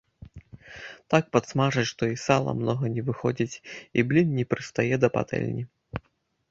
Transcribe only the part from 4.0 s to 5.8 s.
блін не прыстае да патэльні.